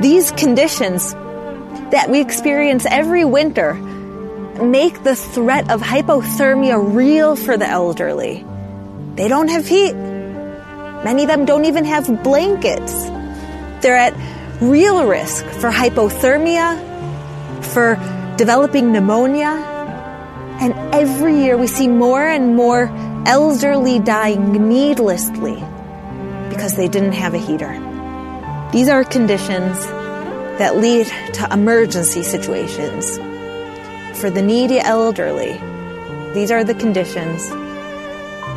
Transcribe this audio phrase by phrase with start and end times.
[0.00, 1.12] These conditions
[1.90, 8.44] that we experience every winter make the threat of hypothermia real for the elderly.
[9.14, 9.94] They don't have heat.
[9.94, 12.92] Many of them don't even have blankets.
[13.82, 14.14] They're at
[14.60, 16.78] real risk for hypothermia,
[17.64, 17.96] for
[18.36, 19.64] developing pneumonia.
[20.60, 22.88] And every year we see more and more
[23.26, 25.56] elderly dying needlessly
[26.50, 27.87] because they didn't have a heater.
[28.70, 29.86] These are conditions
[30.58, 33.16] that lead to emergency situations.
[34.20, 35.58] For the needy elderly,
[36.34, 37.48] these are the conditions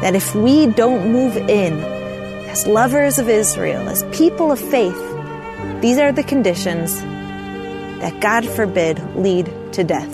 [0.01, 1.79] that if we don't move in
[2.49, 4.99] as lovers of Israel, as people of faith,
[5.81, 6.99] these are the conditions
[8.01, 10.11] that, God forbid, lead to death.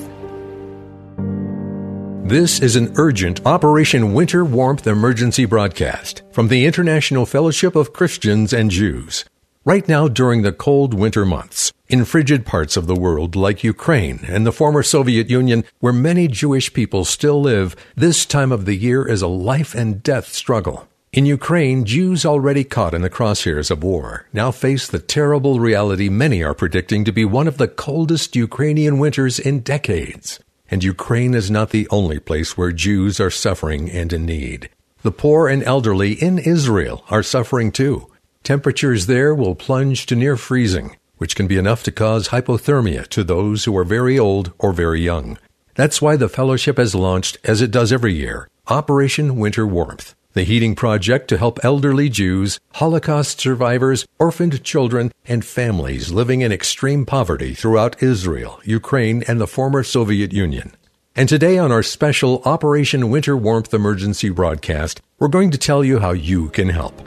[2.30, 8.54] This is an urgent Operation Winter Warmth emergency broadcast from the International Fellowship of Christians
[8.54, 9.26] and Jews.
[9.68, 14.22] Right now, during the cold winter months, in frigid parts of the world like Ukraine
[14.26, 18.76] and the former Soviet Union, where many Jewish people still live, this time of the
[18.76, 20.88] year is a life and death struggle.
[21.12, 26.08] In Ukraine, Jews already caught in the crosshairs of war now face the terrible reality
[26.08, 30.40] many are predicting to be one of the coldest Ukrainian winters in decades.
[30.72, 34.70] And Ukraine is not the only place where Jews are suffering and in need.
[35.02, 38.10] The poor and elderly in Israel are suffering too.
[38.48, 43.22] Temperatures there will plunge to near freezing, which can be enough to cause hypothermia to
[43.22, 45.38] those who are very old or very young.
[45.76, 50.46] That's why the fellowship has launched, as it does every year, Operation Winter Warmth, the
[50.46, 57.06] heating project to help elderly Jews, Holocaust survivors, orphaned children, and families living in extreme
[57.06, 60.74] poverty throughout Israel, Ukraine, and the former Soviet Union.
[61.18, 66.00] And today on our special Operation Winter Warmth emergency broadcast, we're going to tell you
[66.00, 67.02] how you can help.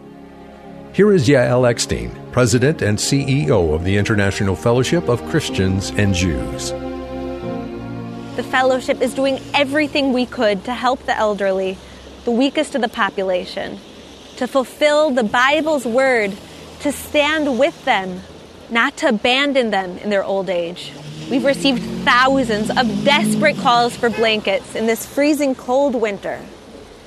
[0.93, 6.73] Here is Yael Eckstein, President and CEO of the International Fellowship of Christians and Jews.
[8.35, 11.79] The fellowship is doing everything we could to help the elderly,
[12.25, 13.79] the weakest of the population,
[14.39, 16.37] to fulfill the Bible's word,
[16.81, 18.23] to stand with them,
[18.69, 20.93] not to abandon them in their old age.
[21.31, 26.41] We've received thousands of desperate calls for blankets in this freezing cold winter.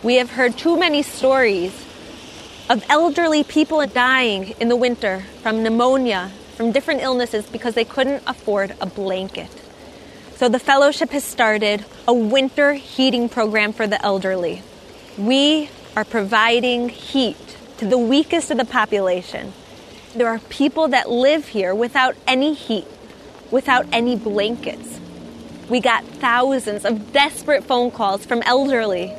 [0.03, 1.73] We have heard too many stories
[2.69, 8.23] of elderly people dying in the winter from pneumonia, from different illnesses because they couldn't
[8.25, 9.49] afford a blanket.
[10.35, 14.61] So the fellowship has started a winter heating program for the elderly.
[15.17, 19.53] We are providing heat to the weakest of the population.
[20.15, 22.87] There are people that live here without any heat,
[23.51, 24.99] without any blankets.
[25.69, 29.13] We got thousands of desperate phone calls from elderly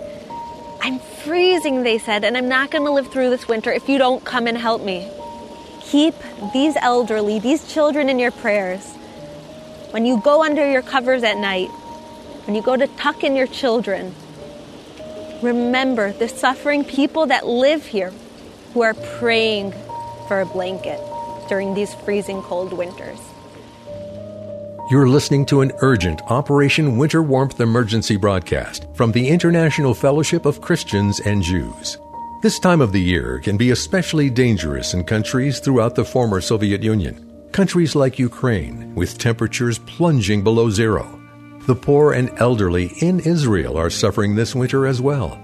[0.85, 3.97] I'm freezing, they said, and I'm not going to live through this winter if you
[3.97, 5.11] don't come and help me.
[5.81, 6.15] Keep
[6.53, 8.85] these elderly, these children in your prayers.
[9.93, 11.69] When you go under your covers at night,
[12.45, 14.15] when you go to tuck in your children,
[15.41, 18.13] remember the suffering people that live here
[18.75, 19.73] who are praying
[20.29, 21.01] for a blanket
[21.49, 23.21] during these freezing cold winters.
[24.91, 30.61] You're listening to an urgent Operation Winter Warmth emergency broadcast from the International Fellowship of
[30.61, 31.97] Christians and Jews.
[32.43, 36.83] This time of the year can be especially dangerous in countries throughout the former Soviet
[36.83, 37.49] Union.
[37.51, 41.19] Countries like Ukraine, with temperatures plunging below zero.
[41.67, 45.41] The poor and elderly in Israel are suffering this winter as well.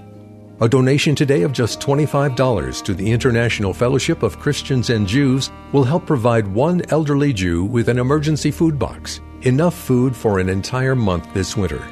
[0.60, 5.84] A donation today of just $25 to the International Fellowship of Christians and Jews will
[5.84, 10.94] help provide one elderly Jew with an emergency food box enough food for an entire
[10.94, 11.82] month this winter.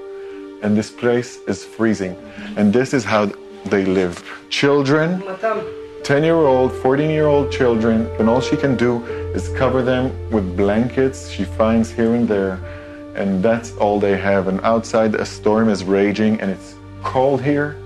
[0.63, 2.17] And this place is freezing.
[2.57, 3.33] And this is how
[3.67, 4.23] they live.
[4.51, 5.23] Children,
[6.05, 9.03] 10 year old, 14 year old children, and all she can do
[9.35, 12.61] is cover them with blankets she finds here and there
[13.15, 14.49] and that's all they have.
[14.49, 17.77] And outside, a storm is raging, and it's cold here,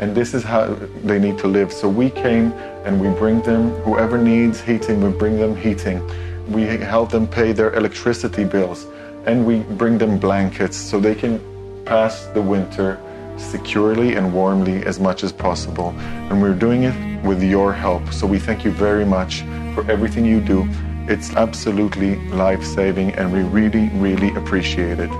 [0.00, 0.74] and this is how
[1.04, 1.72] they need to live.
[1.72, 2.52] So we came
[2.84, 6.02] and we bring them, whoever needs heating, we bring them heating.
[6.50, 8.86] We help them pay their electricity bills,
[9.26, 11.40] and we bring them blankets so they can
[11.84, 13.00] pass the winter
[13.36, 15.94] securely and warmly as much as possible.
[16.30, 18.12] And we're doing it with your help.
[18.12, 19.42] So we thank you very much
[19.74, 20.68] for everything you do
[21.06, 25.10] it's absolutely life saving, and we really, really appreciate it.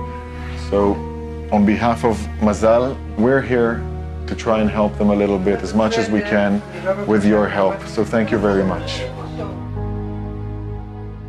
[0.69, 0.93] So,
[1.51, 3.83] on behalf of Mazal, we're here
[4.25, 6.59] to try and help them a little bit as much as we can
[7.05, 7.79] with your help.
[7.85, 9.03] So, thank you very much.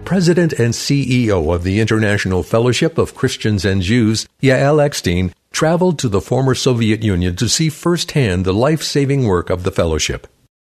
[0.06, 6.08] President and CEO of the International Fellowship of Christians and Jews, Yael Eckstein, traveled to
[6.08, 10.26] the former Soviet Union to see firsthand the life saving work of the fellowship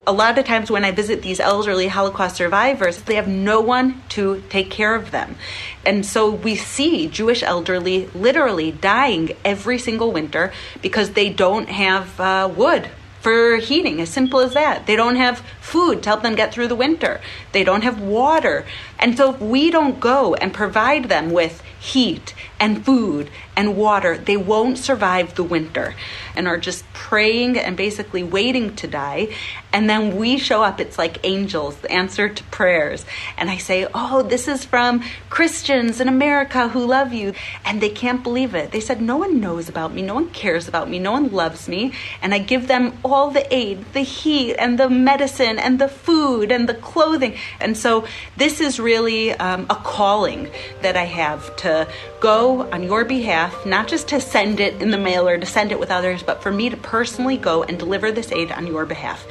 [0.07, 4.03] a lot of times when I visit these elderly Holocaust survivors, they have no one
[4.11, 5.37] to take care of them.
[5.85, 12.21] And so we see Jewish elderly literally dying every single winter because they don't have
[12.21, 12.89] uh, wood
[13.21, 14.87] for heating, as simple as that.
[14.87, 17.21] They don't have food to help them get through the winter.
[17.51, 18.65] They don't have water.
[19.01, 24.17] And so if we don't go and provide them with heat and food and water,
[24.17, 25.95] they won't survive the winter
[26.35, 29.29] and are just praying and basically waiting to die.
[29.73, 33.05] And then we show up, it's like angels, the answer to prayers.
[33.37, 37.35] And I say, Oh, this is from Christians in America who love you.
[37.65, 38.73] And they can't believe it.
[38.73, 41.69] They said, No one knows about me, no one cares about me, no one loves
[41.69, 41.93] me.
[42.23, 46.53] And I give them all the aid, the heat, and the medicine, and the food,
[46.53, 47.37] and the clothing.
[47.61, 48.07] And so
[48.37, 50.51] this is really um, a calling
[50.83, 51.89] that I have to
[52.27, 55.71] go on your behalf, not just to send it in the mail or to send
[55.71, 58.85] it with others, but for me to personally go and deliver this aid on your
[58.85, 59.25] behalf.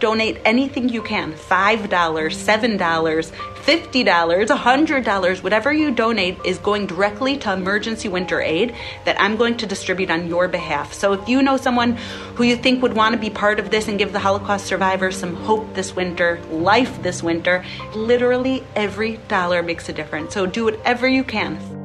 [0.00, 7.54] Donate anything you can $5, $7, $50, $100, whatever you donate is going directly to
[7.54, 8.74] emergency winter aid
[9.06, 10.92] that I'm going to distribute on your behalf.
[10.92, 11.96] So if you know someone
[12.34, 15.16] who you think would want to be part of this and give the Holocaust survivors
[15.16, 20.34] some hope this winter, life this winter, literally every dollar makes a difference.
[20.34, 21.81] So do whatever you can.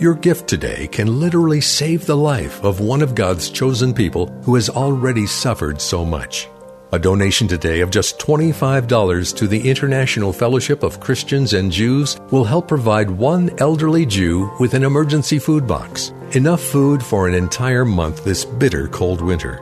[0.00, 4.56] Your gift today can literally save the life of one of God's chosen people who
[4.56, 6.48] has already suffered so much.
[6.90, 12.42] A donation today of just $25 to the International Fellowship of Christians and Jews will
[12.42, 17.84] help provide one elderly Jew with an emergency food box, enough food for an entire
[17.84, 19.60] month this bitter cold winter.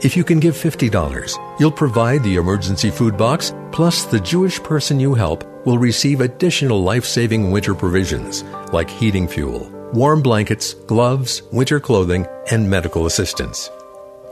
[0.00, 5.00] If you can give $50, you'll provide the emergency food box, plus the Jewish person
[5.00, 8.42] you help will receive additional life saving winter provisions
[8.72, 13.70] like heating fuel, warm blankets, gloves, winter clothing, and medical assistance.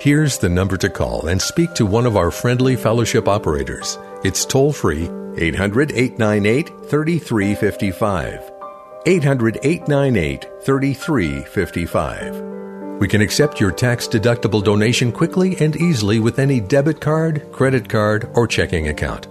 [0.00, 3.98] Here's the number to call and speak to one of our friendly fellowship operators.
[4.22, 8.52] It's toll free 800 898 3355.
[9.06, 12.54] 800 898 3355.
[13.00, 17.88] We can accept your tax deductible donation quickly and easily with any debit card, credit
[17.88, 19.26] card, or checking account.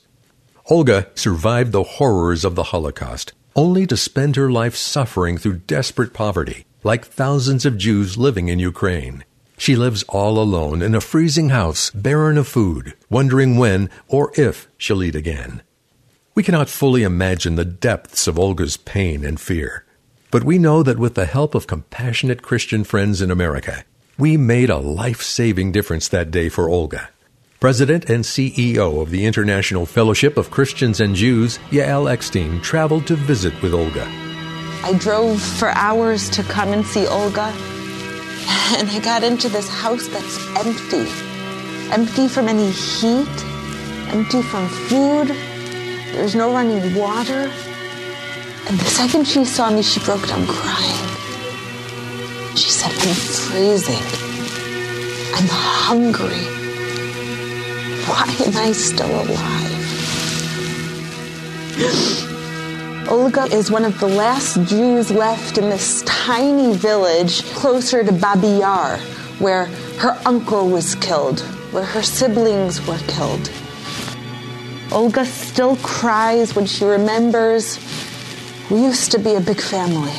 [0.66, 6.12] Olga survived the horrors of the Holocaust, only to spend her life suffering through desperate
[6.12, 9.24] poverty like thousands of Jews living in Ukraine.
[9.58, 14.68] She lives all alone in a freezing house, barren of food, wondering when or if
[14.76, 15.62] she'll eat again.
[16.34, 19.84] We cannot fully imagine the depths of Olga's pain and fear.
[20.30, 23.84] But we know that with the help of compassionate Christian friends in America,
[24.18, 27.08] we made a life saving difference that day for Olga.
[27.58, 33.16] President and CEO of the International Fellowship of Christians and Jews, Yael Eckstein, traveled to
[33.16, 34.06] visit with Olga.
[34.84, 37.50] I drove for hours to come and see Olga,
[38.78, 41.10] and I got into this house that's empty.
[41.90, 43.44] Empty from any heat,
[44.14, 45.28] empty from food.
[46.12, 47.50] There's no running water.
[48.68, 51.06] And the second she saw me, she broke down crying.
[52.56, 54.06] She said, I'm freezing.
[55.34, 56.44] I'm hungry.
[58.06, 59.72] Why am I still alive?
[63.08, 68.48] Olga is one of the last Jews left in this tiny village closer to Babi
[68.58, 68.98] Yar,
[69.38, 69.66] where
[70.00, 71.38] her uncle was killed,
[71.70, 73.48] where her siblings were killed.
[74.90, 77.78] Olga still cries when she remembers
[78.72, 80.14] we used to be a big family.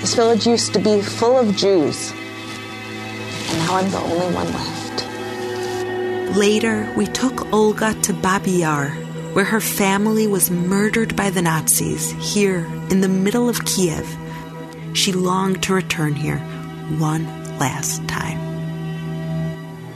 [0.00, 6.36] This village used to be full of Jews, and now I'm the only one left.
[6.36, 8.96] Later, we took Olga to Babi Yar,
[9.32, 14.06] where her family was murdered by the Nazis here in the middle of Kiev.
[14.92, 16.38] She longed to return here
[16.98, 17.24] one
[17.58, 18.38] last time.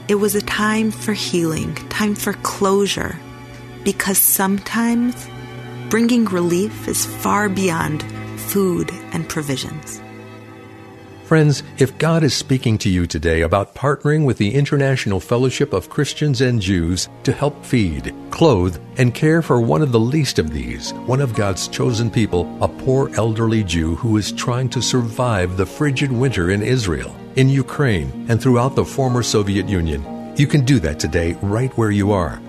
[0.07, 3.19] It was a time for healing, time for closure,
[3.83, 5.27] because sometimes
[5.89, 8.03] bringing relief is far beyond
[8.39, 10.01] food and provisions.
[11.27, 15.89] Friends, if God is speaking to you today about partnering with the International Fellowship of
[15.89, 20.53] Christians and Jews to help feed, clothe, and care for one of the least of
[20.53, 25.57] these, one of God's chosen people, a poor elderly Jew who is trying to survive
[25.57, 30.63] the frigid winter in Israel, in Ukraine, and throughout the former Soviet Union, you can
[30.63, 32.41] do that today right where you are.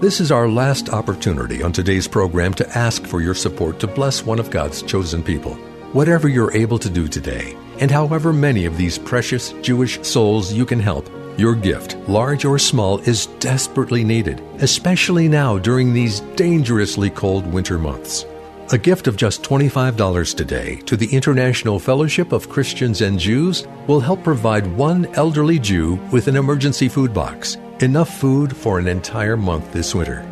[0.00, 4.24] This is our last opportunity on today's program to ask for your support to bless
[4.24, 5.58] one of God's chosen people.
[5.92, 10.64] Whatever you're able to do today, and however many of these precious Jewish souls you
[10.64, 11.06] can help,
[11.36, 17.78] your gift, large or small, is desperately needed, especially now during these dangerously cold winter
[17.78, 18.24] months.
[18.72, 24.00] A gift of just $25 today to the International Fellowship of Christians and Jews will
[24.00, 29.36] help provide one elderly Jew with an emergency food box, enough food for an entire
[29.36, 30.31] month this winter.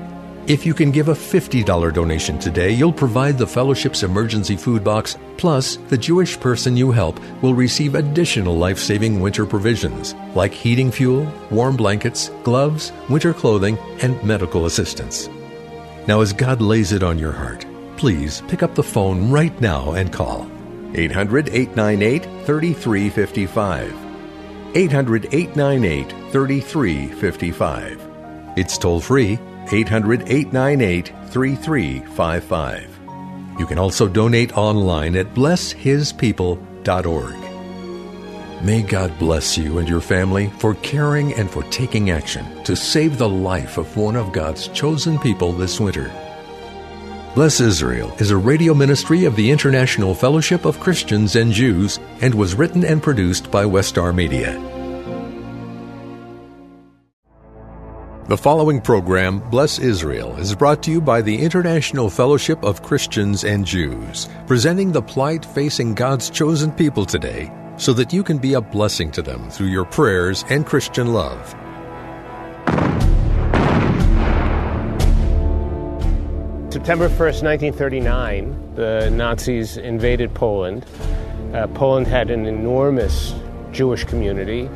[0.50, 5.16] If you can give a $50 donation today, you'll provide the fellowship's emergency food box,
[5.37, 10.90] plus, the Jewish person you help will receive additional life saving winter provisions like heating
[10.90, 15.28] fuel, warm blankets, gloves, winter clothing, and medical assistance.
[16.09, 17.64] Now, as God lays it on your heart,
[17.97, 20.50] please pick up the phone right now and call
[20.97, 23.95] 800 898 3355.
[24.75, 28.09] 800 898 3355.
[28.57, 29.38] It's toll free
[29.71, 32.99] 800 898 3355.
[33.59, 37.35] You can also donate online at blesshispeople.org.
[38.62, 43.17] May God bless you and your family for caring and for taking action to save
[43.17, 46.12] the life of one of God's chosen people this winter.
[47.35, 52.35] Bless Israel is a radio ministry of the International Fellowship of Christians and Jews and
[52.35, 54.70] was written and produced by Westar Media.
[58.31, 63.43] The following program, Bless Israel, is brought to you by the International Fellowship of Christians
[63.43, 68.55] and Jews, presenting the plight facing God's chosen people today so that you can be
[68.55, 71.45] a blessing to them through your prayers and Christian love.
[76.73, 80.87] September 1st, 1939, the Nazis invaded Poland.
[81.53, 83.35] Uh, Poland had an enormous
[83.73, 84.71] Jewish community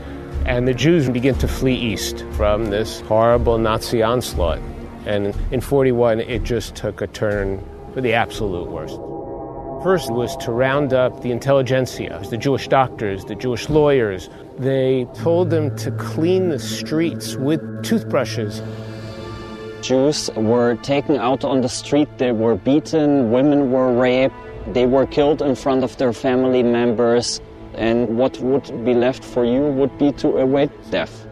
[0.47, 4.61] and the Jews begin to flee east from this horrible Nazi onslaught.
[5.07, 8.99] And in 41, it just took a turn for the absolute worst.
[9.83, 14.29] First was to round up the intelligentsia, the Jewish doctors, the Jewish lawyers.
[14.59, 18.63] They told them to clean the streets with toothbrushes.
[19.83, 24.35] Jews were taken out on the street, they were beaten, women were raped,
[24.69, 27.41] they were killed in front of their family members
[27.77, 31.27] and what would be left for you would be to await death.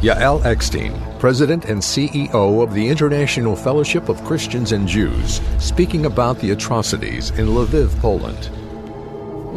[0.00, 6.38] Yael Eckstein, President and CEO of the International Fellowship of Christians and Jews, speaking about
[6.40, 8.50] the atrocities in Lviv, Poland.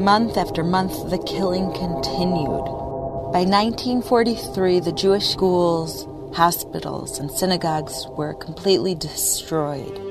[0.02, 2.66] Month after month, the killing continued.
[3.34, 10.09] By 1943, the Jewish schools, hospitals, and synagogues were completely destroyed.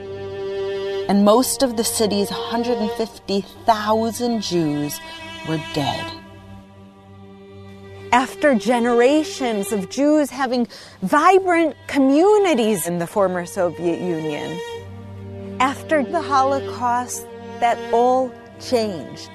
[1.09, 5.01] And most of the city's 150,000 Jews
[5.49, 6.13] were dead.
[8.13, 10.69] After generations of Jews having
[11.03, 14.61] vibrant communities in the former Soviet Union,
[15.61, 17.27] after the Holocaust,
[17.61, 19.31] that all changed.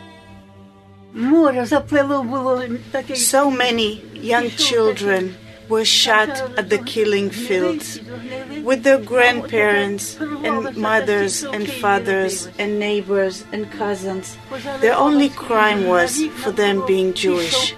[3.16, 5.36] So many young children
[5.70, 8.00] were shot at the killing fields
[8.64, 14.38] with their grandparents and mothers and fathers and neighbors and cousins.
[14.82, 17.76] Their only crime was for them being Jewish.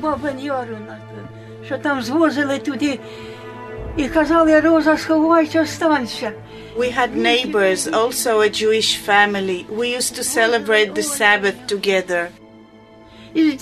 [6.78, 9.66] We had neighbors, also a Jewish family.
[9.70, 12.32] We used to celebrate the Sabbath together.
[13.36, 13.58] When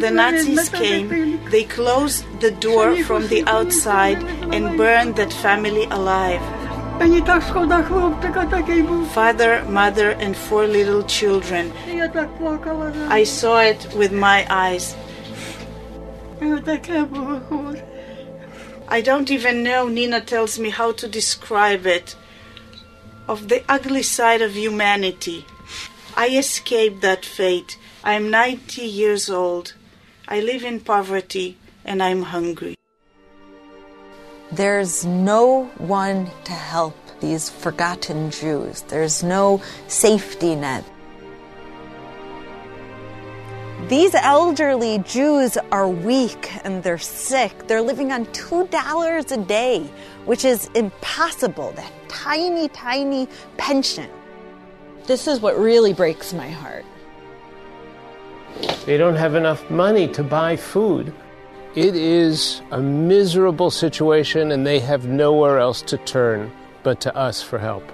[0.00, 4.20] the Nazis came, they closed the door from the outside
[4.52, 6.42] and burned that family alive.
[9.14, 11.72] Father, mother, and four little children.
[13.08, 14.96] I saw it with my eyes.
[18.88, 22.16] I don't even know, Nina tells me how to describe it,
[23.28, 25.46] of the ugly side of humanity.
[26.14, 27.78] I escaped that fate.
[28.04, 29.74] I am 90 years old.
[30.28, 32.76] I live in poverty and I'm hungry.
[34.50, 38.82] There's no one to help these forgotten Jews.
[38.82, 40.84] There's no safety net.
[43.88, 47.66] These elderly Jews are weak and they're sick.
[47.66, 49.80] They're living on $2 a day,
[50.26, 51.72] which is impossible.
[51.72, 54.10] That tiny, tiny pension.
[55.06, 56.84] This is what really breaks my heart.
[58.86, 61.12] They don't have enough money to buy food.
[61.74, 67.42] It is a miserable situation, and they have nowhere else to turn but to us
[67.42, 67.90] for help.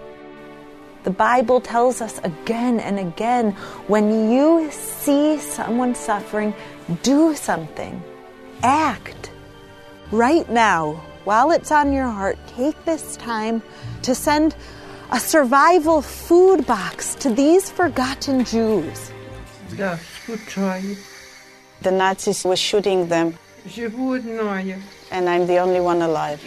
[1.04, 3.52] The Bible tells us again and again
[3.86, 6.52] when you see someone suffering,
[7.02, 8.02] do something.
[8.62, 9.30] Act.
[10.10, 13.62] Right now, while it's on your heart, take this time
[14.02, 14.56] to send
[15.10, 19.10] a survival food box to these forgotten Jews.
[21.80, 23.34] The Nazis were shooting them,
[25.10, 26.42] and I'm the only one alive.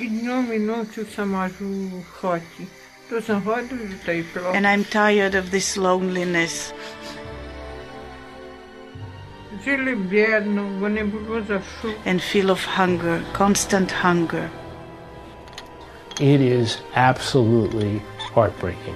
[4.53, 6.73] And I'm tired of this loneliness.
[12.05, 14.49] And feel of hunger, constant hunger.
[16.19, 18.01] It is absolutely
[18.33, 18.95] heartbreaking.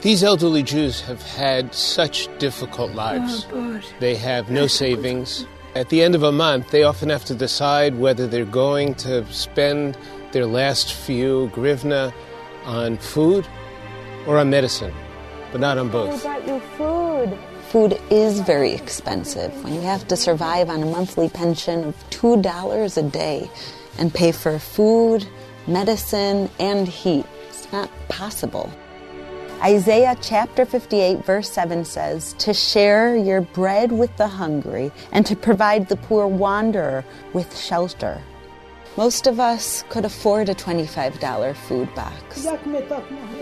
[0.00, 3.46] These elderly Jews have had such difficult lives.
[3.52, 5.44] Oh, they have no savings.
[5.74, 9.26] At the end of a month, they often have to decide whether they're going to
[9.32, 9.98] spend
[10.32, 12.12] their last few grivna
[12.64, 13.46] on food
[14.26, 14.94] or on medicine,
[15.50, 16.24] but not on both.
[16.24, 17.38] What about your food?
[17.70, 22.96] Food is very expensive when you have to survive on a monthly pension of $2
[22.96, 23.50] a day
[23.98, 25.26] and pay for food,
[25.66, 27.26] medicine, and heat.
[27.72, 28.70] Not possible.
[29.62, 35.34] Isaiah chapter 58, verse 7 says, To share your bread with the hungry and to
[35.34, 38.22] provide the poor wanderer with shelter.
[38.96, 42.44] Most of us could afford a $25 food box.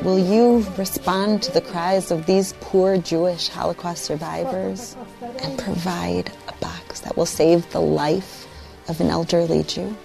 [0.02, 4.96] Will you respond to the cries of these poor Jewish Holocaust survivors
[5.42, 8.46] and provide a box that will save the life
[8.88, 9.96] of an elderly Jew?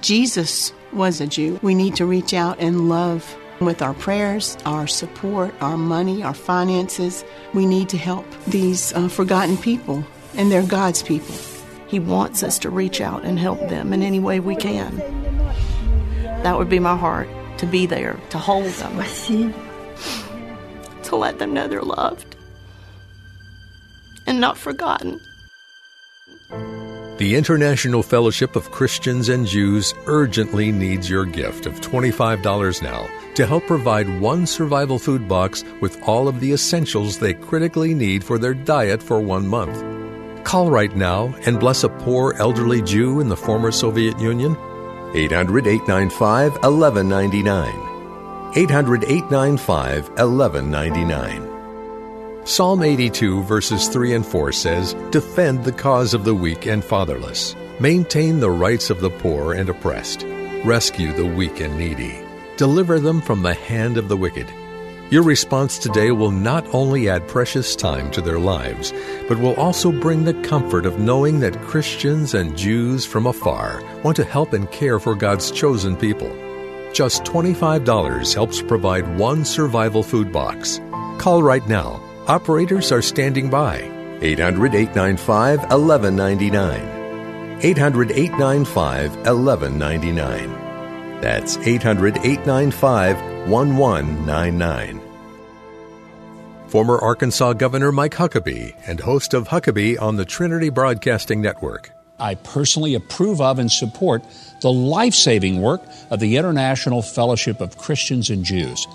[0.00, 1.58] Jesus was a Jew.
[1.62, 6.34] We need to reach out and love with our prayers, our support, our money, our
[6.34, 7.24] finances.
[7.54, 11.34] We need to help these uh, forgotten people, and they're God's people.
[11.88, 14.98] He wants us to reach out and help them in any way we can.
[16.42, 18.98] That would be my heart to be there, to hold them,
[21.02, 22.36] to let them know they're loved
[24.28, 25.18] and not forgotten.
[27.18, 33.44] The International Fellowship of Christians and Jews urgently needs your gift of $25 now to
[33.44, 38.38] help provide one survival food box with all of the essentials they critically need for
[38.38, 39.82] their diet for one month.
[40.44, 44.56] Call right now and bless a poor elderly Jew in the former Soviet Union.
[45.12, 48.52] 800 895 1199.
[48.54, 51.47] 800 895 1199.
[52.48, 57.54] Psalm 82, verses 3 and 4 says, Defend the cause of the weak and fatherless.
[57.78, 60.24] Maintain the rights of the poor and oppressed.
[60.64, 62.18] Rescue the weak and needy.
[62.56, 64.46] Deliver them from the hand of the wicked.
[65.10, 68.94] Your response today will not only add precious time to their lives,
[69.28, 74.16] but will also bring the comfort of knowing that Christians and Jews from afar want
[74.16, 76.34] to help and care for God's chosen people.
[76.94, 80.80] Just $25 helps provide one survival food box.
[81.18, 82.07] Call right now.
[82.28, 83.80] Operators are standing by.
[84.20, 87.58] 800 895 1199.
[87.62, 91.20] 800 895 1199.
[91.22, 95.00] That's 800 895 1199.
[96.66, 101.92] Former Arkansas Governor Mike Huckabee and host of Huckabee on the Trinity Broadcasting Network.
[102.18, 104.22] I personally approve of and support
[104.60, 108.86] the life saving work of the International Fellowship of Christians and Jews.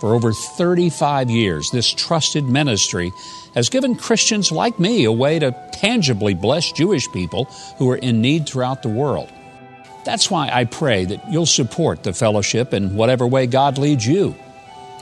[0.00, 3.12] For over 35 years, this trusted ministry
[3.54, 7.46] has given Christians like me a way to tangibly bless Jewish people
[7.78, 9.28] who are in need throughout the world.
[10.04, 14.36] That's why I pray that you'll support the fellowship in whatever way God leads you.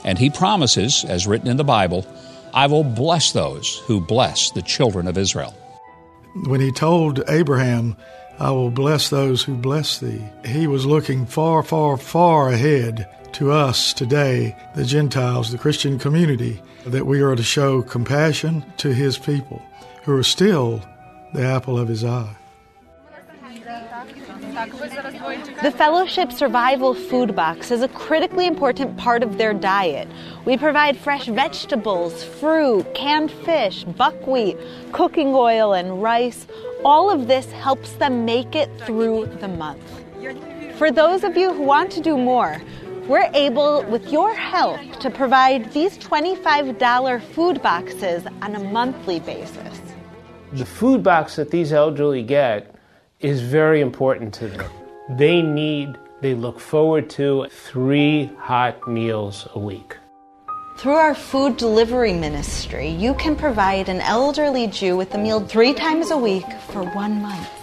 [0.03, 2.05] And He promises, as written in the Bible,
[2.53, 5.53] I will bless those who bless the children of Israel.
[6.45, 7.95] When He told Abraham,
[8.39, 13.51] I will bless those who bless thee, He was looking far, far, far ahead to
[13.51, 19.19] us today, the Gentiles, the Christian community, that we are to show compassion to His
[19.19, 19.61] people
[20.03, 20.81] who are still
[21.35, 22.35] the apple of His eye.
[25.61, 30.07] The Fellowship Survival Food Box is a critically important part of their diet.
[30.45, 34.57] We provide fresh vegetables, fruit, canned fish, buckwheat,
[34.93, 36.47] cooking oil, and rice.
[36.83, 39.83] All of this helps them make it through the month.
[40.79, 42.59] For those of you who want to do more,
[43.07, 49.81] we're able, with your help, to provide these $25 food boxes on a monthly basis.
[50.53, 52.75] The food box that these elderly get
[53.19, 54.71] is very important to them.
[55.09, 59.95] They need, they look forward to three hot meals a week.
[60.77, 65.73] Through our food delivery ministry, you can provide an elderly Jew with a meal three
[65.73, 67.56] times a week for one month.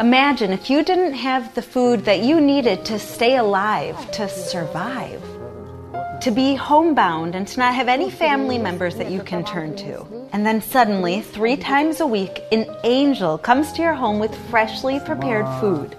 [0.00, 5.20] Imagine if you didn't have the food that you needed to stay alive, to survive,
[6.22, 10.06] to be homebound, and to not have any family members that you can turn to.
[10.32, 15.00] And then suddenly, three times a week, an angel comes to your home with freshly
[15.00, 15.94] prepared food.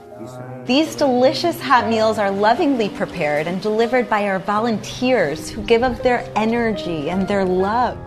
[0.66, 6.02] These delicious hot meals are lovingly prepared and delivered by our volunteers who give of
[6.02, 8.00] their energy and their love.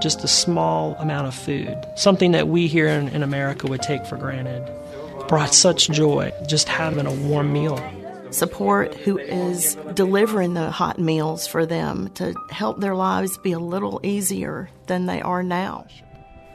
[0.00, 4.06] Just a small amount of food, something that we here in, in America would take
[4.06, 4.70] for granted,
[5.28, 7.78] brought such joy just having a warm meal
[8.34, 13.58] support who is delivering the hot meals for them to help their lives be a
[13.58, 15.86] little easier than they are now.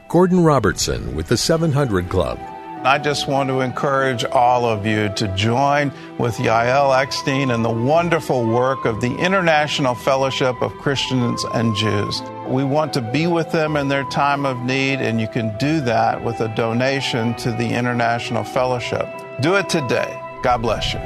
[0.08, 2.38] Gordon Robertson with the 700 Club.
[2.82, 7.70] I just want to encourage all of you to join with Yael Eckstein and the
[7.70, 12.22] wonderful work of the International Fellowship of Christians and Jews.
[12.50, 15.80] We want to be with them in their time of need, and you can do
[15.82, 19.08] that with a donation to the International Fellowship.
[19.40, 20.20] Do it today.
[20.42, 21.00] God bless you.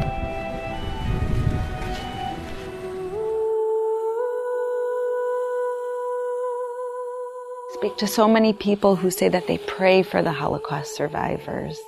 [7.85, 11.79] speak to so many people who say that they pray for the Holocaust survivors.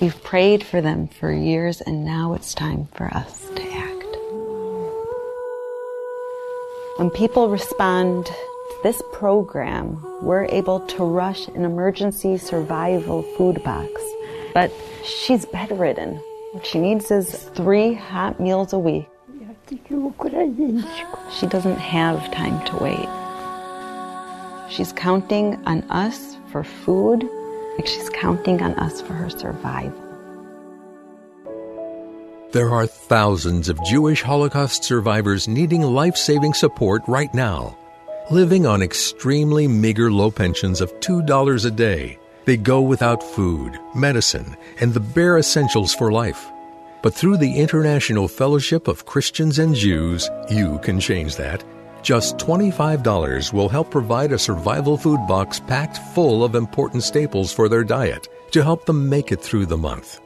[0.00, 4.04] We've prayed for them for years, and now it's time for us to act.
[6.98, 8.30] When people respond
[8.82, 13.90] this program, we're able to rush an emergency survival food box.
[14.54, 14.72] But
[15.04, 16.16] she's bedridden.
[16.52, 19.06] What she needs is three hot meals a week.
[19.68, 23.08] She doesn't have time to wait.
[24.72, 27.28] She's counting on us for food,
[27.76, 29.92] like she's counting on us for her survival.
[32.52, 37.76] There are thousands of Jewish Holocaust survivors needing life saving support right now.
[38.30, 44.56] Living on extremely meager low pensions of $2 a day, they go without food, medicine,
[44.80, 46.46] and the bare essentials for life.
[47.02, 51.64] But through the International Fellowship of Christians and Jews, you can change that
[52.02, 57.68] just $25 will help provide a survival food box packed full of important staples for
[57.68, 60.20] their diet to help them make it through the month.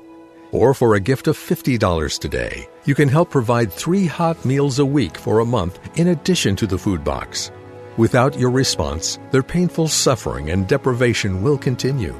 [0.52, 4.84] Or for a gift of $50 today, you can help provide three hot meals a
[4.84, 7.50] week for a month in addition to the food box.
[7.96, 12.14] Without your response, their painful suffering and deprivation will continue.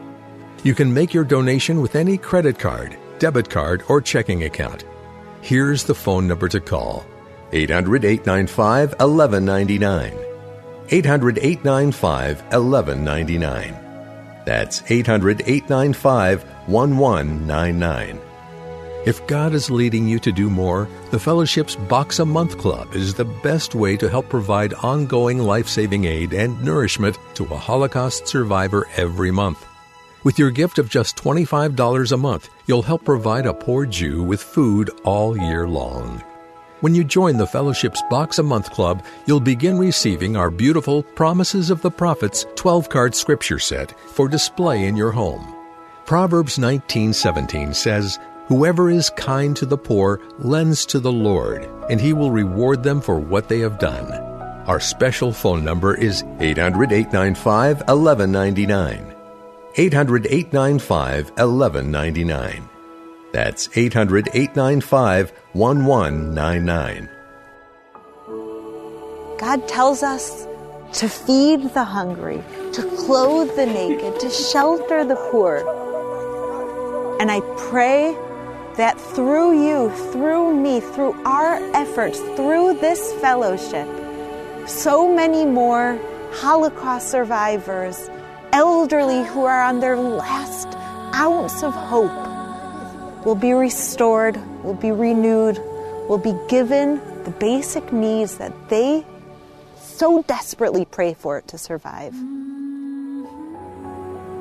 [0.63, 4.85] You can make your donation with any credit card, debit card, or checking account.
[5.41, 7.05] Here's the phone number to call
[7.53, 10.13] 800 895 1199.
[10.91, 14.45] 800 895 1199.
[14.47, 18.21] That's 800 895 1199.
[19.07, 23.13] If God is leading you to do more, the Fellowship's Box a Month Club is
[23.13, 28.27] the best way to help provide ongoing life saving aid and nourishment to a Holocaust
[28.27, 29.67] survivor every month.
[30.23, 34.43] With your gift of just $25 a month, you'll help provide a poor Jew with
[34.43, 36.25] food all year long.
[36.81, 41.69] When you join the Fellowship's Box a Month Club, you'll begin receiving our beautiful Promises
[41.69, 45.55] of the Prophets 12 card scripture set for display in your home.
[46.07, 52.13] Proverbs 19:17 says, "Whoever is kind to the poor lends to the Lord, and he
[52.13, 54.13] will reward them for what they have done."
[54.67, 59.15] Our special phone number is 800-895 1199.
[59.77, 62.69] 800 895 1199.
[63.33, 67.09] That's 800 895 1199.
[69.39, 70.47] God tells us
[70.93, 75.59] to feed the hungry, to clothe the naked, to shelter the poor.
[77.21, 78.17] And I pray
[78.77, 83.89] that through you, through me, through our efforts, through this fellowship,
[84.67, 85.99] so many more
[86.33, 88.11] Holocaust survivors
[88.53, 90.69] elderly who are on their last
[91.15, 92.25] ounce of hope
[93.25, 95.59] will be restored, will be renewed,
[96.09, 99.05] will be given the basic needs that they
[99.77, 102.15] so desperately pray for it to survive.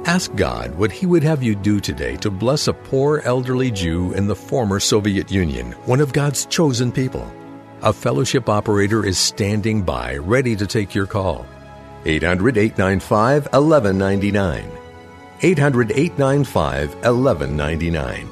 [0.05, 4.11] Ask God what He would have you do today to bless a poor elderly Jew
[4.13, 7.25] in the former Soviet Union, one of God's chosen people.
[7.81, 11.45] A fellowship operator is standing by, ready to take your call.
[12.05, 14.71] 800 895 1199.
[15.41, 18.29] 800 895 1199.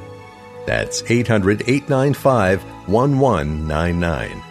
[0.65, 4.50] That's 800 895 1199.